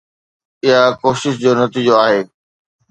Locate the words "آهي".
2.05-2.19